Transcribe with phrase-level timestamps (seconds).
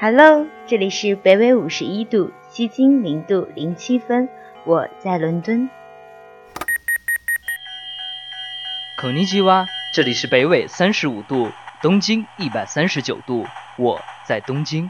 [0.00, 4.28] Hello，这里是北纬五十一度，西经零度零七分，
[4.64, 5.68] 我在伦敦。
[8.96, 11.50] 肯尼基哇，这里是北纬三十五度，
[11.82, 13.44] 东经一百三十九度，
[13.76, 14.88] 我在东京。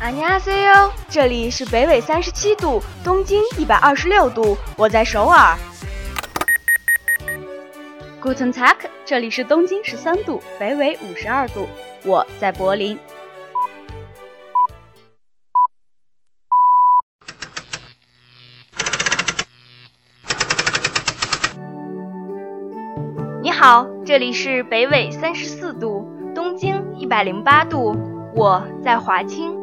[0.00, 5.54] 阿尼阿塞哟，这里是北纬三十七度，东经一百二十六度，我在首尔。
[8.22, 11.66] Guten Tag，这里是东京十三度，北纬五十二度，
[12.04, 12.98] 我在柏林。
[23.42, 27.96] 你好，这里是北纬三十四度，东经一百零八度，
[28.34, 29.56] 我在华清。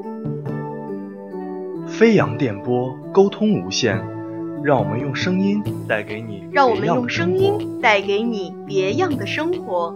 [1.88, 4.17] 飞扬电波，沟通无限。
[4.64, 9.96] 让我们用声音带给你，让我们用声音带给你别样的生活。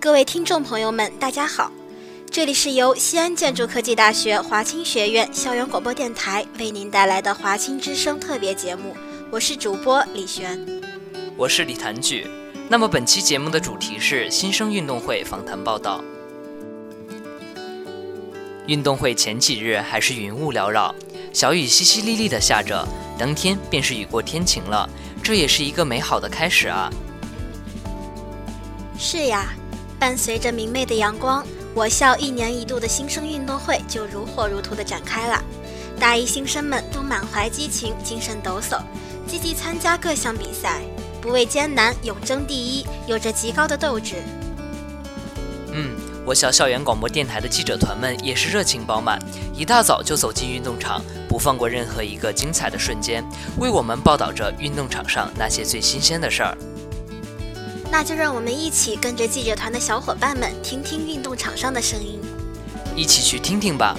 [0.00, 1.72] 各位听众朋友们，大家好，
[2.30, 8.94] 这里是由西安建筑科技大学华清学院校园广播电台为您带来的华清之声特别节目，
[9.30, 10.64] 我是主播李璇，
[11.36, 12.26] 我是李谭举。
[12.68, 16.02] 那么本期节目的主题是新生运动会访谈报道。
[18.66, 20.94] 运动会前几日还是云雾缭绕，
[21.34, 22.86] 小雨淅淅沥沥的下着，
[23.18, 24.88] 当天便是雨过天晴了，
[25.22, 26.90] 这也是一个美好的开始啊！
[28.98, 29.52] 是呀，
[29.98, 35.44] 伴随着明媚的阳光，我校一年一度的新生运动会就如火如荼的展开了，
[36.00, 38.80] 大一新生们都满怀激情，精神抖擞，
[39.26, 40.80] 积极参加各项比赛，
[41.20, 44.14] 不畏艰难，勇争第一，有着极高的斗志。
[45.70, 46.13] 嗯。
[46.26, 49.18] 我校校园广播电台的记者团们也是热情饱满，
[49.54, 53.22] 一大早就走进运动场，不放过任何一个精彩的瞬间，
[53.58, 56.56] 为我们报道着运动场上那些最新鲜的事儿。
[57.92, 62.18] 那就让我们一起跟着记者团的小伙伴们，听听运动场上的声音，
[62.96, 63.94] 一起去听听吧。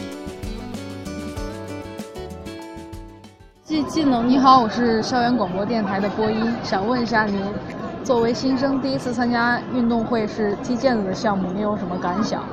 [3.63, 7.39] 技技能，你好，我是校园广播电台的播音，想问一下您。
[8.05, 12.45] 作为新生，第一次参加运动会是踢毽子的项目，你有什么感想？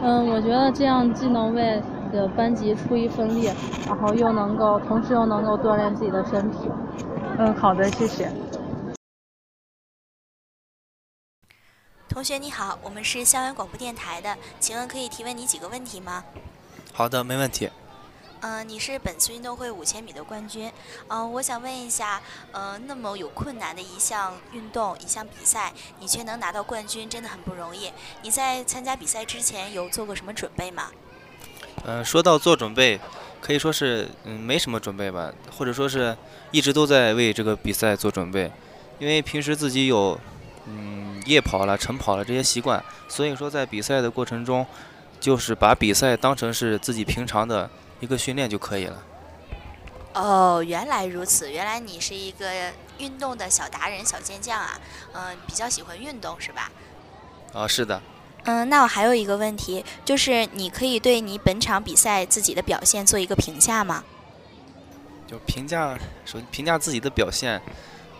[0.00, 3.50] 嗯，我觉得这样既能为的班级出一份力，
[3.88, 6.70] 然后又能够，同时又能够锻炼自己的身体。
[7.38, 8.30] 嗯，好的，谢谢。
[12.08, 16.22] 同学你好，我们是校园广播电台的，请问可以提问你几个问题吗？
[16.92, 17.68] 好的，没问题。
[18.42, 20.68] 嗯，你是本次运动会五千米的冠军。
[21.06, 22.20] 嗯，我想问一下，
[22.50, 27.92] 呃，那么有困难的一项运动、一项比赛，你却能拿到冠军，真的很不容易。
[28.22, 30.88] 你在参加比赛之前有做过什么准备吗？
[31.84, 32.98] 嗯，说到做准备，
[33.40, 36.16] 可以说是嗯没什么准备吧，或者说是
[36.50, 38.50] 一直都在为这个比赛做准备。
[38.98, 40.18] 因为平时自己有
[40.66, 44.66] 嗯夜跑了、晨跑了这些习惯，所以说在比赛的过程中，
[45.20, 47.70] 就是把比赛当成是自己平常的。
[48.02, 49.02] 一个训练就可以了。
[50.14, 52.46] 哦，原来如此，原来你是一个
[52.98, 54.78] 运动的小达人、小健将啊！
[55.12, 56.70] 嗯，比较喜欢运动是吧？
[57.54, 58.02] 啊，是的。
[58.42, 64.02] 嗯，那我还有一个问题，就是你可以对你本场比赛自己的表现做一个评价吗？
[65.28, 65.96] 就评价，
[66.26, 67.62] 说评价自己的表现，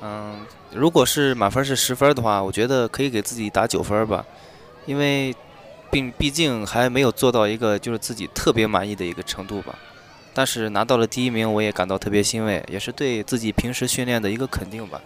[0.01, 4.25] 嗯，如果是满分是十分的话，我觉得可以给自己打九分吧，
[4.87, 5.35] 因为。
[5.93, 9.79] 并毕竟还没有做到一个就是自己特别满意的一个程度吧，
[10.33, 14.99] 但是拿到了第一名，我也感到特别欣慰，也是对自己平时训练的一个肯定吧。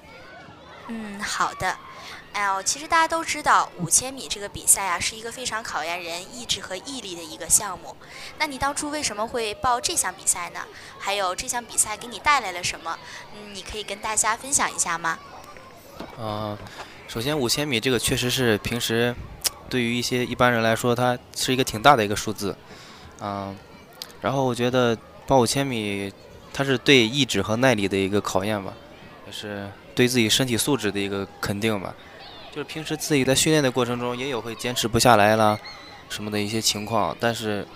[0.86, 1.76] 嗯，好的。
[2.32, 7.96] 哎呦，其实大家都知道，五千米这个比赛啊，是一个非常考验人意志和毅力的一个项目。
[8.38, 10.60] 那你当初为什么会报这项比赛呢？
[11.00, 12.96] 还有这项比赛给你带来了什么？
[13.34, 15.18] 嗯，你可以跟大家分享一下吗？
[16.20, 16.56] 嗯，
[17.08, 19.12] 首先五千米这个确实是平时。
[19.68, 22.56] 对于一些一般人来说，它是一个挺大的一个数字，
[23.20, 23.56] 嗯，
[24.20, 24.96] 然后我觉得
[25.26, 26.12] 报五千米，
[26.52, 28.72] 它是对意志和耐力的一个考验吧，
[29.26, 31.94] 也是对自己身体素质的一个肯定吧。
[32.52, 35.58] 就是平时自己在训练的过程中，也有会坚持不下来啦，
[36.08, 37.66] 什么的一些情况，但是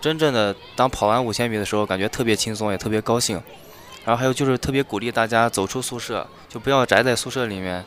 [0.00, 3.40] 真正的当跑完五千米的时候，感觉特别轻松，也特别高兴。
[4.04, 7.84] 然后还有就是特别鼓励大家走出宿舍，就不要宅在宿舍里面，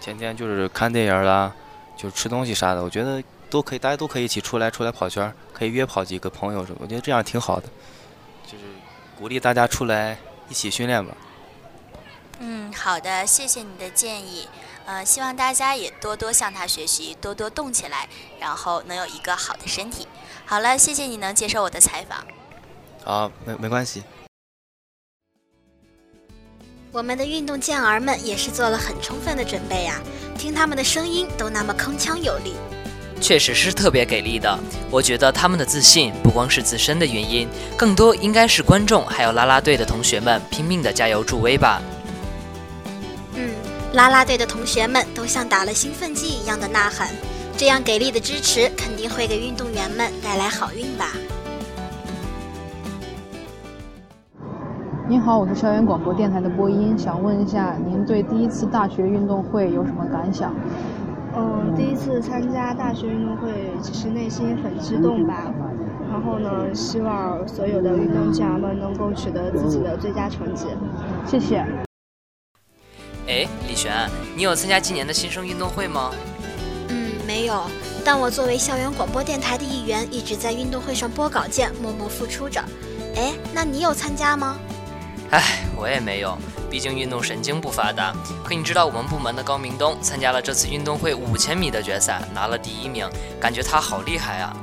[0.00, 1.52] 天天就是看电影啦。
[1.96, 7.68] 就吃东西啥的，我觉得都可以，大家都可以一起出来出来跑圈，可以约跑几个朋友什么，我觉得这样挺好的，
[8.46, 8.64] 就是
[9.16, 10.18] 鼓励大家出来
[10.48, 11.16] 一起训练吧。
[12.40, 14.48] 嗯，好的，谢谢你的建议，
[14.84, 18.08] 呃，希望大家也多多向他学习，多多动起来，
[18.40, 20.08] 然后能有一个好的身体。
[20.44, 22.24] 好了，谢谢你能接受我的采访。
[23.04, 24.02] 啊，没没关系。
[26.90, 29.98] 我们的运动健儿们也是做了很充分的准备呀，
[30.42, 32.54] 听他们的声音都那么铿锵有力，
[33.20, 34.58] 确实是特别给力的。
[34.90, 41.80] 我觉得他们的自信不光是自身的原因，更多应该是观众还有啦啦队的同学们拼命的加油助威吧。
[43.36, 43.52] 嗯，
[43.92, 47.08] 啦啦队的同学们都像打了兴奋剂一样的呐喊，
[47.56, 51.12] 这样给力的支持肯定会给运动员们带来好运吧。
[55.12, 60.54] 您好，我是校园广播电台的播音，想问一下您对第一次大学运动会有什么感想？
[61.36, 65.52] 嗯，第一次参加大学运动会，其实内心很激动吧。
[66.10, 70.68] 然后呢，希望所有的运动健儿们能够取得自己的最佳成绩。
[71.26, 71.58] 谢谢。
[73.26, 76.10] 哎，李璇，你有参加今年的新生运动会吗？
[76.88, 77.64] 嗯，没有。
[78.02, 82.62] 但我作为校园广播电台的一员，一直在运动会上播稿件，默默付出着。
[83.14, 84.56] 哎，那你有参加吗？
[85.32, 86.36] 唉，我也没有，
[86.70, 88.14] 毕竟运动神经不发达。
[88.44, 93.08] 可你知道我们部门的高明东参加了这次运动会五千米的决赛，拿了第一名，
[93.40, 94.54] 感觉他好厉害啊！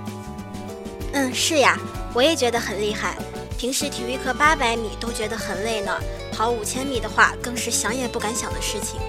[1.13, 1.75] 嗯，是呀，
[2.13, 3.17] 我也觉得很厉害。
[3.57, 5.91] 平时体育课八百米都觉得很累呢，
[6.31, 8.99] 跑五千米的话更是想也不敢想的事情。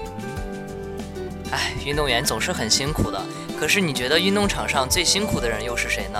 [1.51, 3.21] 唉，运动员总是很辛苦的，
[3.59, 6.19] 可是你觉得运动场上最辛苦的人又是谁呢？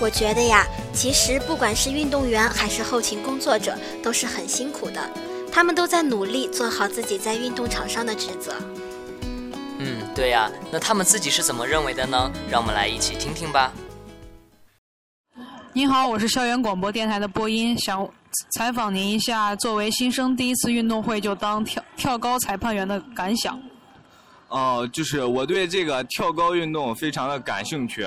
[0.00, 5.10] 我觉得呀，其实不管是运动员还是后勤工作者，都是很辛苦的。
[5.52, 8.54] 他们都在努力做好自己在运动场上的职责。
[9.78, 12.32] 嗯，对呀，那他们自己是怎么认为的呢？
[12.50, 13.70] 让我们来一起听听吧。
[15.74, 18.08] 您好，我是校园广播电台的播音，想
[18.56, 23.60] 采访您一下，作为新生第一次运动会就当跳跳高裁判员的感想。
[24.48, 28.06] 哦，就是我对这个跳高运动非常的感兴趣。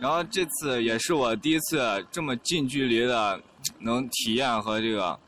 [0.00, 3.40] 然后这次也是我第一次这么近距离的
[3.80, 5.18] 能体验和这个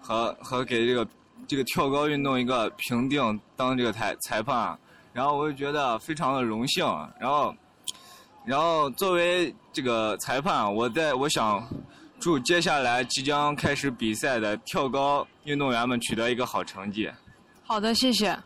[0.00, 1.06] 和和给这个
[1.46, 4.78] 这个跳高运动一个评定当这个裁裁判，
[5.12, 6.86] 然后我就觉得非常的荣幸。
[7.18, 7.54] 然后
[8.44, 11.66] 然后作为这个裁判，我在我想
[12.20, 17.10] 祝接下来即将开始比赛的跳高运动员们取得一个好成绩。
[17.64, 18.38] 好的，谢谢。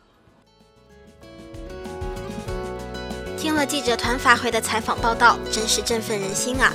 [3.43, 6.73] 听了记者团发回的采访报道，真是振奋人心啊！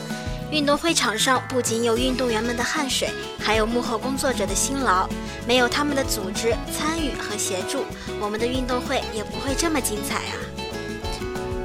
[0.51, 3.09] 运动会场上不仅有运动员们的汗水，
[3.39, 5.07] 还有幕后工作者的辛劳。
[5.47, 7.85] 没有他们的组织、参与和协助，
[8.19, 10.35] 我们的运动会也不会这么精彩啊！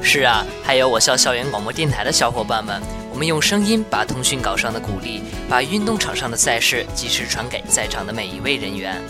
[0.00, 9.02] 是啊，还有我校校园广播电台的小伙伴们，我们用声音把通讯稿上的鼓励，把运动场上的赛事及时传给在场的每一位人员。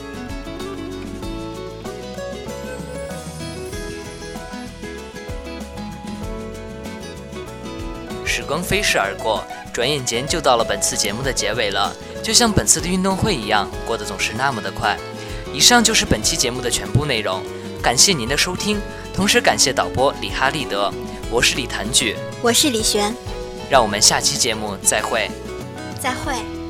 [8.34, 9.44] 时光飞逝而过，
[9.74, 11.94] 转眼间就到了本次节目的结尾了。
[12.22, 14.96] 就像本次的运动会一样，过得总是那么的快。
[15.52, 17.42] 以上就是本期节目的全部内容，
[17.82, 18.80] 感谢您的收听，
[19.14, 20.90] 同时感谢导播李哈利德。
[21.30, 23.14] 我是李谭举，我是李璇，
[23.68, 25.30] 让我们下期节目再会。
[26.00, 26.61] 再会。